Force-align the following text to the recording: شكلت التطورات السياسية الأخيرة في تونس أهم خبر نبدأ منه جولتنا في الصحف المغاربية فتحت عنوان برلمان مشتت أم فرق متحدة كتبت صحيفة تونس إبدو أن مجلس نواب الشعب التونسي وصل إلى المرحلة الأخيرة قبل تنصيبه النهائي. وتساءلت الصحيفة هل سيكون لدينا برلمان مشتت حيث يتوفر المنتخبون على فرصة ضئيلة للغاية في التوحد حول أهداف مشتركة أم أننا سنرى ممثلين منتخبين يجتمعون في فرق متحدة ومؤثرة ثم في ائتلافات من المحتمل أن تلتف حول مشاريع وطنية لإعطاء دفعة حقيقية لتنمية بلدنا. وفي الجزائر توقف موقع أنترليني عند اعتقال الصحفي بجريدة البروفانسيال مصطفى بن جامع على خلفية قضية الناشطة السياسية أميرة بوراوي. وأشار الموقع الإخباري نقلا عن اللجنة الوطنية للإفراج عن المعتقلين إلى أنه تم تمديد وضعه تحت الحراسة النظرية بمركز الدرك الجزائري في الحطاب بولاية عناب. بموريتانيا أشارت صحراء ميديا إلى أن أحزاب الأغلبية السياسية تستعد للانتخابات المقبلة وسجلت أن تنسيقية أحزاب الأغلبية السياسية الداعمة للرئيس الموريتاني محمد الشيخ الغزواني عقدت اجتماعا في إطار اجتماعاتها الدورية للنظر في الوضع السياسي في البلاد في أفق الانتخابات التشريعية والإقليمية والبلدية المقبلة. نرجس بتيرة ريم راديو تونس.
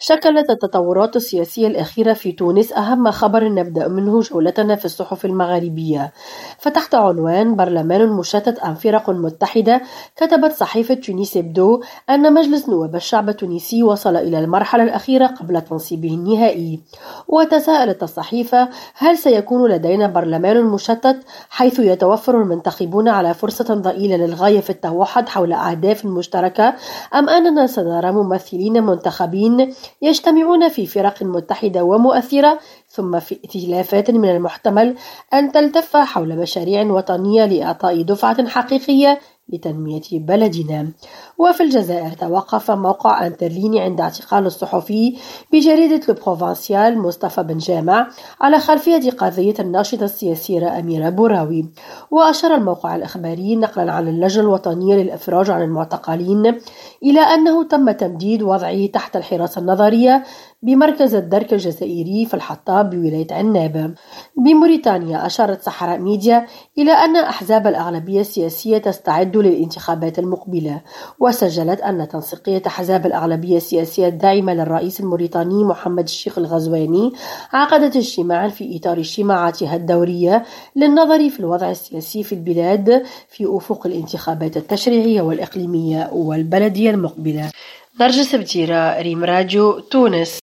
شكلت 0.00 0.50
التطورات 0.50 1.16
السياسية 1.16 1.66
الأخيرة 1.66 2.12
في 2.12 2.32
تونس 2.32 2.72
أهم 2.72 3.10
خبر 3.10 3.48
نبدأ 3.48 3.88
منه 3.88 4.20
جولتنا 4.20 4.76
في 4.76 4.84
الصحف 4.84 5.24
المغاربية 5.24 6.12
فتحت 6.58 6.94
عنوان 6.94 7.56
برلمان 7.56 8.08
مشتت 8.08 8.58
أم 8.58 8.74
فرق 8.74 9.10
متحدة 9.10 9.82
كتبت 10.16 10.52
صحيفة 10.52 10.94
تونس 10.94 11.36
إبدو 11.36 11.82
أن 12.10 12.34
مجلس 12.34 12.68
نواب 12.68 12.94
الشعب 12.96 13.28
التونسي 13.28 13.82
وصل 13.82 14.16
إلى 14.16 14.38
المرحلة 14.38 14.82
الأخيرة 14.82 15.26
قبل 15.26 15.60
تنصيبه 15.60 16.08
النهائي. 16.08 16.80
وتساءلت 17.28 18.02
الصحيفة 18.02 18.68
هل 18.94 19.18
سيكون 19.18 19.70
لدينا 19.70 20.06
برلمان 20.06 20.64
مشتت 20.64 21.16
حيث 21.50 21.78
يتوفر 21.78 22.42
المنتخبون 22.42 23.08
على 23.08 23.34
فرصة 23.34 23.74
ضئيلة 23.74 24.16
للغاية 24.16 24.60
في 24.60 24.70
التوحد 24.70 25.28
حول 25.28 25.52
أهداف 25.52 26.04
مشتركة 26.04 26.74
أم 27.14 27.28
أننا 27.28 27.66
سنرى 27.66 28.12
ممثلين 28.12 28.82
منتخبين 28.82 29.74
يجتمعون 30.02 30.68
في 30.68 30.86
فرق 30.86 31.22
متحدة 31.22 31.84
ومؤثرة 31.84 32.58
ثم 32.88 33.20
في 33.20 33.38
ائتلافات 33.44 34.10
من 34.10 34.30
المحتمل 34.30 34.94
أن 35.34 35.52
تلتف 35.52 35.96
حول 35.96 36.36
مشاريع 36.36 36.82
وطنية 36.82 37.44
لإعطاء 37.44 38.02
دفعة 38.02 38.48
حقيقية 38.48 39.20
لتنمية 39.52 40.02
بلدنا. 40.12 40.88
وفي 41.38 41.62
الجزائر 41.62 42.12
توقف 42.12 42.70
موقع 42.70 43.26
أنترليني 43.26 43.80
عند 43.80 44.00
اعتقال 44.00 44.46
الصحفي 44.46 45.16
بجريدة 45.52 46.00
البروفانسيال 46.08 46.98
مصطفى 46.98 47.42
بن 47.42 47.58
جامع 47.58 48.08
على 48.40 48.58
خلفية 48.60 49.10
قضية 49.10 49.54
الناشطة 49.60 50.04
السياسية 50.04 50.78
أميرة 50.78 51.08
بوراوي. 51.08 51.66
وأشار 52.10 52.54
الموقع 52.54 52.96
الإخباري 52.96 53.56
نقلا 53.56 53.92
عن 53.92 54.08
اللجنة 54.08 54.42
الوطنية 54.42 54.94
للإفراج 54.94 55.50
عن 55.50 55.62
المعتقلين 55.62 56.60
إلى 57.02 57.20
أنه 57.20 57.64
تم 57.64 57.90
تمديد 57.90 58.42
وضعه 58.42 58.86
تحت 58.86 59.16
الحراسة 59.16 59.60
النظرية 59.60 60.24
بمركز 60.62 61.14
الدرك 61.14 61.52
الجزائري 61.52 62.26
في 62.26 62.34
الحطاب 62.34 62.90
بولاية 62.90 63.26
عناب. 63.30 63.94
بموريتانيا 64.36 65.26
أشارت 65.26 65.62
صحراء 65.62 65.98
ميديا 65.98 66.46
إلى 66.78 66.92
أن 66.92 67.16
أحزاب 67.16 67.66
الأغلبية 67.66 68.20
السياسية 68.20 68.78
تستعد 68.78 69.36
للانتخابات 69.36 70.18
المقبلة 70.18 70.80
وسجلت 71.20 71.80
أن 71.80 72.08
تنسيقية 72.08 72.62
أحزاب 72.66 73.06
الأغلبية 73.06 73.56
السياسية 73.56 74.08
الداعمة 74.08 74.54
للرئيس 74.54 75.00
الموريتاني 75.00 75.64
محمد 75.64 76.04
الشيخ 76.04 76.38
الغزواني 76.38 77.12
عقدت 77.52 77.96
اجتماعا 77.96 78.48
في 78.48 78.76
إطار 78.76 78.98
اجتماعاتها 78.98 79.76
الدورية 79.76 80.44
للنظر 80.76 81.30
في 81.30 81.40
الوضع 81.40 81.70
السياسي 81.70 82.22
في 82.22 82.32
البلاد 82.34 83.02
في 83.28 83.46
أفق 83.56 83.86
الانتخابات 83.86 84.56
التشريعية 84.56 85.22
والإقليمية 85.22 86.10
والبلدية 86.12 86.90
المقبلة. 86.90 87.50
نرجس 88.00 88.34
بتيرة 88.34 89.00
ريم 89.02 89.24
راديو 89.24 89.78
تونس. 89.78 90.34